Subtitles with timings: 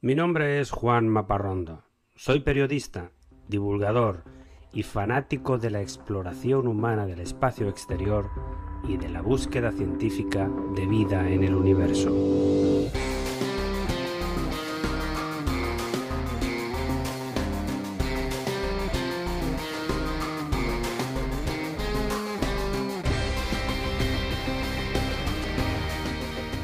[0.00, 1.82] Mi nombre es Juan Maparrondo.
[2.14, 3.10] Soy periodista,
[3.48, 4.22] divulgador
[4.72, 8.30] y fanático de la exploración humana del espacio exterior
[8.86, 12.67] y de la búsqueda científica de vida en el universo.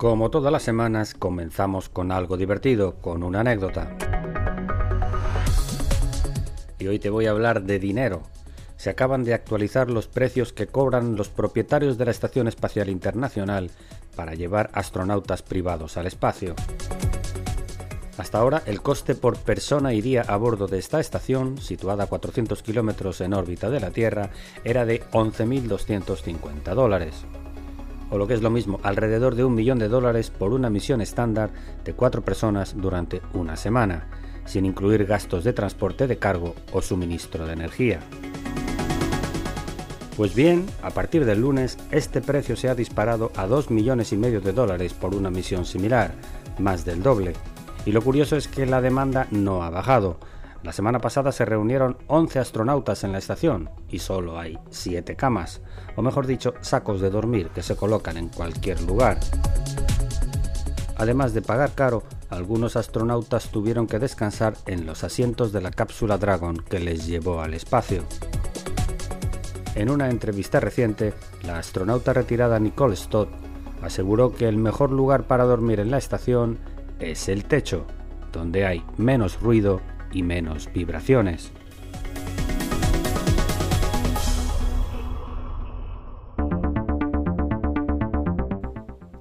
[0.00, 3.94] Como todas las semanas, comenzamos con algo divertido, con una anécdota.
[6.78, 8.22] Y hoy te voy a hablar de dinero.
[8.78, 13.70] Se acaban de actualizar los precios que cobran los propietarios de la Estación Espacial Internacional
[14.16, 16.54] para llevar astronautas privados al espacio.
[18.16, 22.06] Hasta ahora, el coste por persona y día a bordo de esta estación, situada a
[22.06, 24.30] 400 kilómetros en órbita de la Tierra,
[24.64, 27.26] era de 11.250 dólares
[28.10, 31.00] o lo que es lo mismo, alrededor de un millón de dólares por una misión
[31.00, 31.50] estándar
[31.84, 34.08] de cuatro personas durante una semana,
[34.44, 38.00] sin incluir gastos de transporte de cargo o suministro de energía.
[40.16, 44.16] Pues bien, a partir del lunes, este precio se ha disparado a 2 millones y
[44.16, 46.12] medio de dólares por una misión similar,
[46.58, 47.32] más del doble.
[47.86, 50.18] Y lo curioso es que la demanda no ha bajado,
[50.62, 55.62] la semana pasada se reunieron 11 astronautas en la estación y solo hay 7 camas,
[55.96, 59.18] o mejor dicho, sacos de dormir que se colocan en cualquier lugar.
[60.96, 66.18] Además de pagar caro, algunos astronautas tuvieron que descansar en los asientos de la cápsula
[66.18, 68.04] Dragon que les llevó al espacio.
[69.74, 73.30] En una entrevista reciente, la astronauta retirada Nicole Stott
[73.82, 76.58] aseguró que el mejor lugar para dormir en la estación
[76.98, 77.86] es el techo,
[78.30, 79.80] donde hay menos ruido
[80.12, 81.52] y menos vibraciones.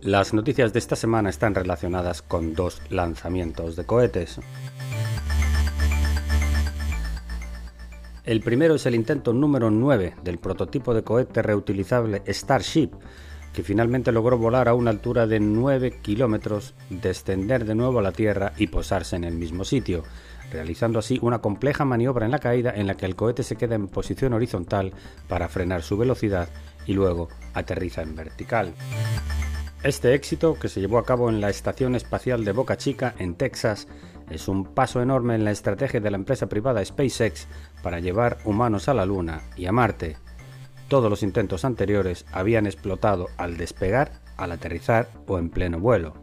[0.02, 4.40] Las noticias de esta semana están relacionadas con dos lanzamientos de cohetes.
[8.24, 12.92] El primero es el intento número 9 del prototipo de cohete reutilizable Starship,
[13.54, 18.12] que finalmente logró volar a una altura de 9 kilómetros, descender de nuevo a la
[18.12, 20.04] Tierra y posarse en el mismo sitio,
[20.52, 23.76] realizando así una compleja maniobra en la caída en la que el cohete se queda
[23.76, 24.94] en posición horizontal
[25.28, 26.50] para frenar su velocidad
[26.86, 28.74] y luego aterriza en vertical.
[29.84, 33.36] Este éxito, que se llevó a cabo en la Estación Espacial de Boca Chica, en
[33.36, 33.88] Texas,
[34.30, 37.48] es un paso enorme en la estrategia de la empresa privada SpaceX
[37.82, 40.18] para llevar humanos a la Luna y a Marte.
[40.90, 46.16] Todos los intentos anteriores habían explotado al despegar, al aterrizar o en pleno vuelo.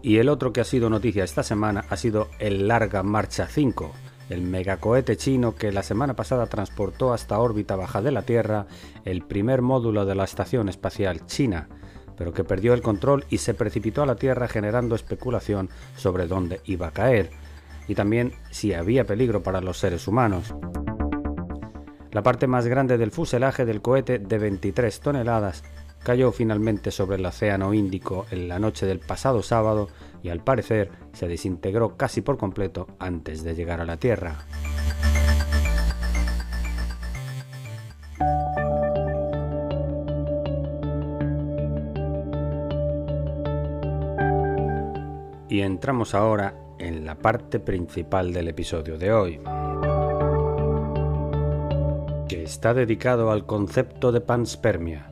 [0.00, 3.92] Y el otro que ha sido noticia esta semana ha sido el Larga Marcha 5,
[4.30, 8.66] el megacohete chino que la semana pasada transportó hasta órbita baja de la Tierra
[9.04, 11.68] el primer módulo de la Estación Espacial China,
[12.16, 16.62] pero que perdió el control y se precipitó a la Tierra generando especulación sobre dónde
[16.64, 17.30] iba a caer
[17.88, 20.54] y también si había peligro para los seres humanos.
[22.12, 25.64] La parte más grande del fuselaje del cohete de 23 toneladas
[26.02, 29.88] cayó finalmente sobre el Océano Índico en la noche del pasado sábado
[30.22, 34.44] y al parecer se desintegró casi por completo antes de llegar a la Tierra.
[45.48, 49.40] Y entramos ahora en la parte principal del episodio de hoy,
[52.42, 55.10] está dedicado al concepto de panspermia,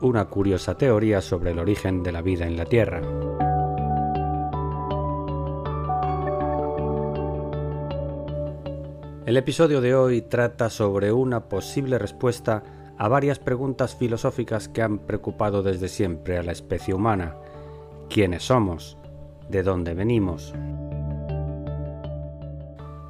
[0.00, 3.02] una curiosa teoría sobre el origen de la vida en la Tierra.
[9.26, 12.62] El episodio de hoy trata sobre una posible respuesta
[12.98, 17.36] a varias preguntas filosóficas que han preocupado desde siempre a la especie humana.
[18.08, 18.98] ¿Quiénes somos?
[19.48, 20.54] ¿De dónde venimos?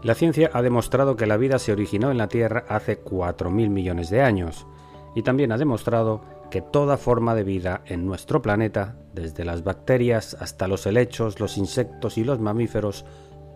[0.02, 4.10] La ciencia ha demostrado que la vida se originó en la Tierra hace 4.000 millones
[4.10, 4.66] de años
[5.14, 10.36] y también ha demostrado que toda forma de vida en nuestro planeta, desde las bacterias
[10.40, 13.04] hasta los helechos, los insectos y los mamíferos,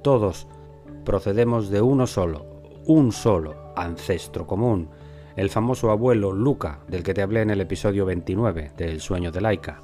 [0.03, 0.47] todos,
[1.05, 2.47] procedemos de uno solo,
[2.87, 4.89] un solo ancestro común,
[5.35, 9.41] el famoso abuelo Luca, del que te hablé en el episodio 29 del sueño de
[9.41, 9.81] Laika.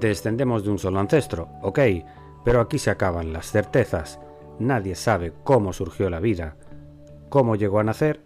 [0.00, 1.80] Descendemos de un solo ancestro, ok,
[2.44, 4.20] pero aquí se acaban las certezas.
[4.62, 6.54] Nadie sabe cómo surgió la vida,
[7.28, 8.20] cómo llegó a nacer.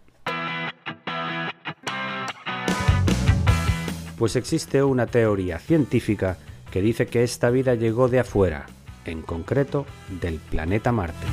[4.18, 6.36] Pues existe una teoría científica
[6.70, 8.66] que dice que esta vida llegó de afuera,
[9.06, 9.86] en concreto
[10.20, 11.26] del planeta Marte.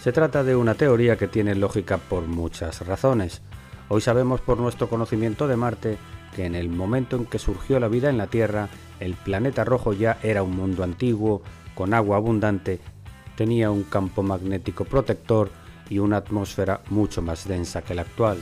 [0.00, 3.42] Se trata de una teoría que tiene lógica por muchas razones.
[3.88, 5.98] Hoy sabemos por nuestro conocimiento de Marte
[6.34, 8.68] que en el momento en que surgió la vida en la Tierra,
[8.98, 11.42] el planeta rojo ya era un mundo antiguo,
[11.76, 12.80] con agua abundante,
[13.36, 15.50] tenía un campo magnético protector
[15.88, 18.38] y una atmósfera mucho más densa que la actual.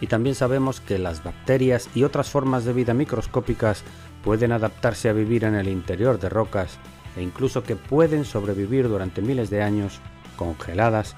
[0.00, 3.84] Y también sabemos que las bacterias y otras formas de vida microscópicas
[4.24, 6.78] pueden adaptarse a vivir en el interior de rocas
[7.16, 10.00] e incluso que pueden sobrevivir durante miles de años
[10.36, 11.14] congeladas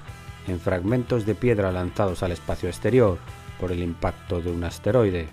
[0.47, 3.17] en fragmentos de piedra lanzados al espacio exterior
[3.59, 5.29] por el impacto de un asteroide.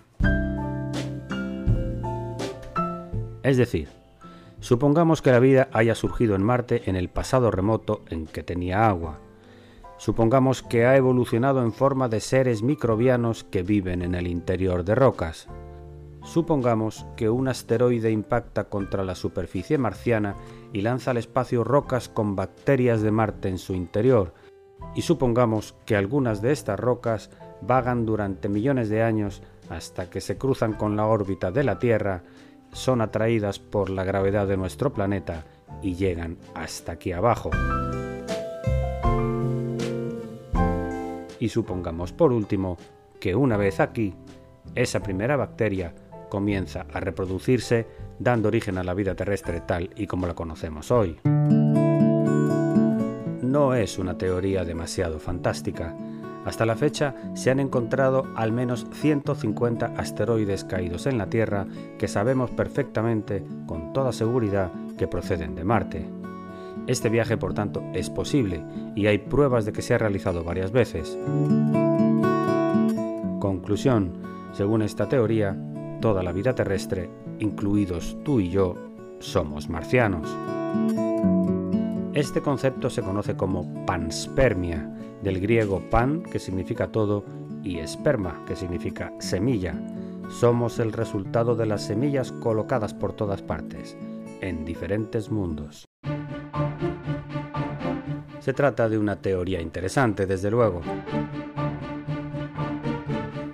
[3.43, 3.89] Es decir,
[4.62, 8.88] supongamos que la vida haya surgido en Marte en el pasado remoto en que tenía
[8.88, 9.19] agua.
[9.99, 14.94] Supongamos que ha evolucionado en forma de seres microbianos que viven en el interior de
[14.94, 15.49] rocas.
[16.23, 20.37] Supongamos que un asteroide impacta contra la superficie marciana
[20.73, 24.32] y lanza al espacio rocas con bacterias de Marte en su interior,
[24.94, 27.31] y supongamos que algunas de estas rocas
[27.61, 32.23] vagan durante millones de años hasta que se cruzan con la órbita de la Tierra,
[32.73, 35.45] son atraídas por la gravedad de nuestro planeta
[35.83, 37.51] y llegan hasta aquí abajo.
[41.39, 42.79] Y supongamos por último
[43.21, 44.15] que una vez aquí,
[44.75, 45.95] esa primera bacteria
[46.29, 47.87] comienza a reproducirse
[48.19, 51.19] dando origen a la vida terrestre tal y como la conocemos hoy.
[53.43, 55.95] No es una teoría demasiado fantástica.
[56.44, 61.67] Hasta la fecha se han encontrado al menos 150 asteroides caídos en la Tierra
[61.99, 66.09] que sabemos perfectamente, con toda seguridad, que proceden de Marte.
[66.89, 68.65] Este viaje, por tanto, es posible
[68.97, 71.17] y hay pruebas de que se ha realizado varias veces.
[73.39, 74.12] Conclusión.
[74.53, 75.56] Según esta teoría,
[76.00, 77.09] toda la vida terrestre,
[77.39, 78.75] incluidos tú y yo,
[79.21, 80.29] somos marcianos.
[82.14, 84.87] Este concepto se conoce como panspermia,
[85.23, 87.25] del griego pan, que significa todo,
[87.62, 89.75] y esperma, que significa semilla.
[90.29, 93.97] Somos el resultado de las semillas colocadas por todas partes,
[94.43, 95.87] en diferentes mundos.
[98.41, 100.82] Se trata de una teoría interesante, desde luego.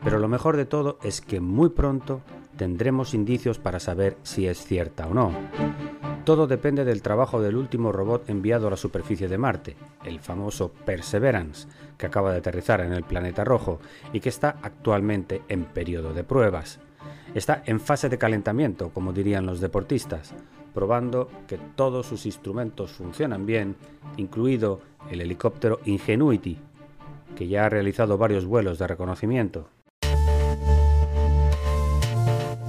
[0.03, 2.23] Pero lo mejor de todo es que muy pronto
[2.57, 5.31] tendremos indicios para saber si es cierta o no.
[6.29, 10.71] Todo depende del trabajo del último robot enviado a la superficie de Marte, el famoso
[10.85, 11.67] Perseverance,
[11.97, 13.81] que acaba de aterrizar en el planeta rojo
[14.13, 16.81] y que está actualmente en periodo de pruebas.
[17.35, 20.35] Está en fase de calentamiento, como dirían los deportistas,
[20.75, 23.77] probando que todos sus instrumentos funcionan bien,
[24.19, 26.59] incluido el helicóptero Ingenuity,
[27.37, 29.71] que ya ha realizado varios vuelos de reconocimiento.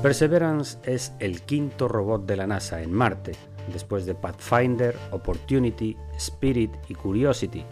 [0.02, 3.34] Perseverance es el quinto robot de la NASA en Marte,
[3.74, 7.66] después de Pathfinder, Opportunity, Spirit y Curiosity,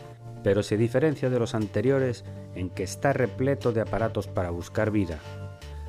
[0.44, 5.20] pero se diferencia de los anteriores en que está repleto de aparatos para buscar vida.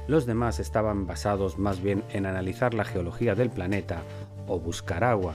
[0.06, 4.04] Los demás estaban basados más bien en analizar la geología del planeta
[4.46, 5.34] o buscar agua,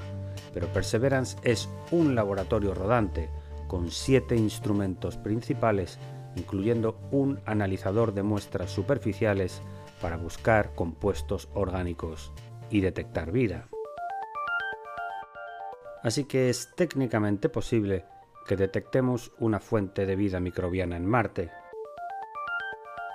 [0.54, 3.30] pero Perseverance es un laboratorio rodante
[3.68, 6.00] con siete instrumentos principales,
[6.38, 9.62] incluyendo un analizador de muestras superficiales,
[10.03, 12.33] para buscar compuestos orgánicos
[12.69, 13.69] y detectar vida.
[16.01, 18.03] Así que es técnicamente posible
[18.45, 21.51] que detectemos una fuente de vida microbiana en Marte.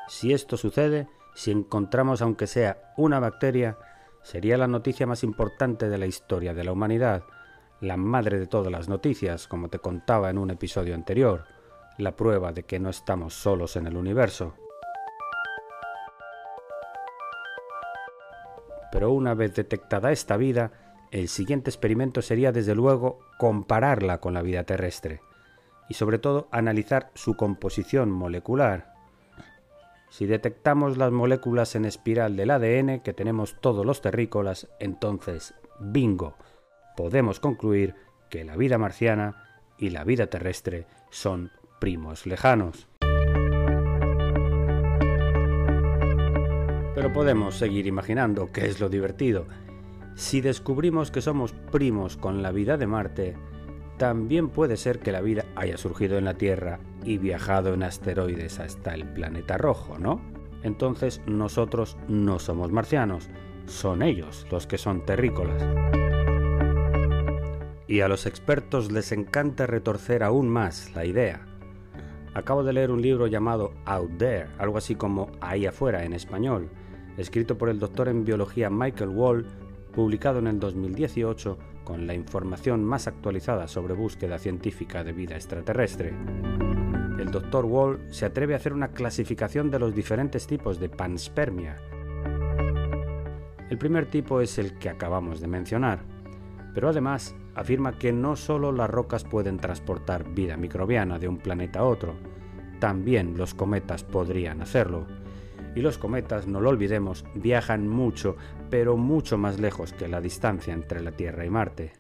[0.09, 3.76] Si esto sucede, si encontramos aunque sea una bacteria,
[4.23, 7.25] sería la noticia más importante de la historia de la humanidad,
[7.83, 11.45] la madre de todas las noticias, como te contaba en un episodio anterior,
[11.99, 14.54] la prueba de que no estamos solos en el universo.
[18.92, 20.73] Pero una vez detectada esta vida,
[21.11, 25.21] el siguiente experimento sería desde luego compararla con la vida terrestre
[25.88, 28.92] y sobre todo analizar su composición molecular.
[30.11, 36.37] Si detectamos las moléculas en espiral del ADN que tenemos todos los terrícolas, entonces, bingo,
[36.97, 37.95] podemos concluir
[38.30, 39.45] que la vida marciana
[39.78, 42.88] y la vida terrestre son primos lejanos.
[46.99, 49.47] Pero podemos seguir imaginando qué es lo divertido.
[50.17, 53.37] Si descubrimos que somos primos con la vida de Marte,
[53.99, 58.59] también puede ser que la vida haya surgido en la Tierra y viajado en asteroides
[58.59, 60.21] hasta el planeta rojo, ¿no?
[60.64, 63.28] Entonces nosotros no somos marcianos,
[63.67, 65.64] son ellos los que son terrícolas.
[67.87, 71.47] Y a los expertos les encanta retorcer aún más la idea.
[72.35, 76.71] Acabo de leer un libro llamado Out There, algo así como Ahí afuera en español,
[77.19, 79.47] escrito por el doctor en biología Michael Wall,
[79.93, 86.15] publicado en el 2018 con la información más actualizada sobre búsqueda científica de vida extraterrestre.
[87.19, 91.77] El doctor Wall se atreve a hacer una clasificación de los diferentes tipos de panspermia.
[93.69, 96.01] El primer tipo es el que acabamos de mencionar,
[96.73, 101.81] pero además afirma que no solo las rocas pueden transportar vida microbiana de un planeta
[101.81, 102.15] a otro,
[102.79, 105.07] también los cometas podrían hacerlo
[105.75, 108.37] y los cometas, no lo olvidemos, viajan mucho,
[108.71, 111.93] pero mucho más lejos que la distancia entre la Tierra y Marte.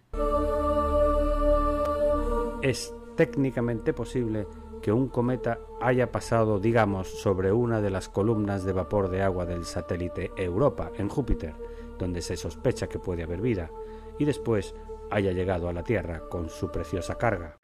[2.62, 4.46] Es técnicamente posible
[4.82, 9.44] que un cometa haya pasado, digamos, sobre una de las columnas de vapor de agua
[9.44, 11.54] del satélite Europa en Júpiter,
[11.98, 13.70] donde se sospecha que puede haber vida,
[14.18, 14.74] y después
[15.10, 17.58] haya llegado a la Tierra con su preciosa carga.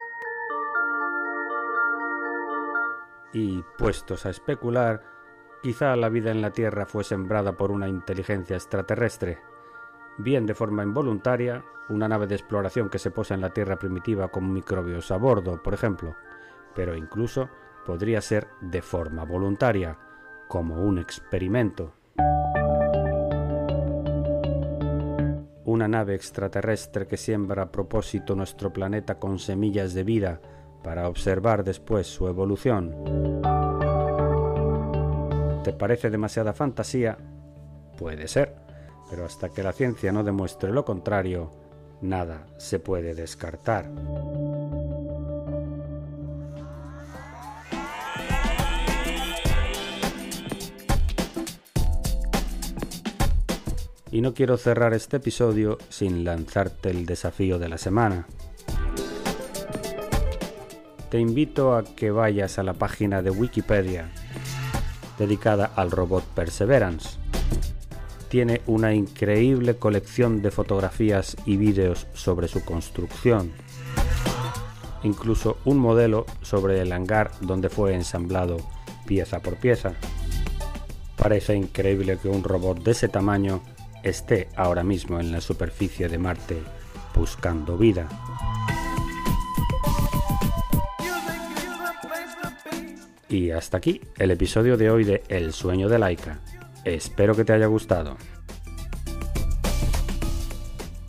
[3.33, 5.14] Y puestos a especular,
[5.61, 9.39] Quizá la vida en la Tierra fue sembrada por una inteligencia extraterrestre,
[10.17, 14.29] bien de forma involuntaria, una nave de exploración que se posa en la Tierra primitiva
[14.29, 16.15] con microbios a bordo, por ejemplo,
[16.73, 17.49] pero incluso
[17.85, 19.97] podría ser de forma voluntaria,
[20.47, 21.93] como un experimento.
[25.65, 30.41] Una nave extraterrestre que siembra a propósito nuestro planeta con semillas de vida
[30.83, 33.54] para observar después su evolución.
[35.65, 37.17] ¿Te parece demasiada fantasía?
[37.97, 38.53] Puede ser,
[39.09, 41.49] pero hasta que la ciencia no demuestre lo contrario,
[42.01, 43.89] nada se puede descartar.
[54.11, 58.27] Y no quiero cerrar este episodio sin lanzarte el desafío de la semana.
[61.09, 64.11] Te invito a que vayas a la página de Wikipedia
[65.17, 67.17] dedicada al robot Perseverance.
[68.29, 73.51] Tiene una increíble colección de fotografías y vídeos sobre su construcción,
[75.03, 78.57] incluso un modelo sobre el hangar donde fue ensamblado
[79.05, 79.93] pieza por pieza.
[81.15, 83.61] Parece increíble que un robot de ese tamaño
[84.03, 86.61] esté ahora mismo en la superficie de Marte
[87.15, 88.07] buscando vida.
[93.35, 96.39] Y hasta aquí el episodio de hoy de El sueño de Laika.
[96.85, 98.15] Espero que te haya gustado.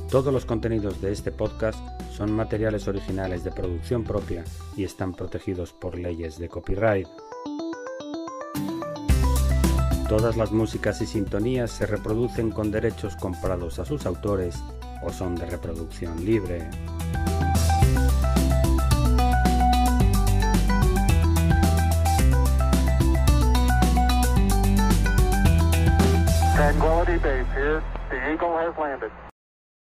[0.09, 1.79] Todos los contenidos de este podcast
[2.11, 4.43] son materiales originales de producción propia
[4.75, 7.07] y están protegidos por leyes de copyright.
[10.07, 14.55] Todas las músicas y sintonías se reproducen con derechos comprados a sus autores
[15.03, 16.67] o son de reproducción libre.
[26.55, 27.47] Tranquility Base
[28.11, 28.98] Eagle.